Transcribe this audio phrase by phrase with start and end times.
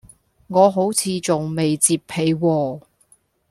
[0.47, 2.81] 我好似仲未摺被喎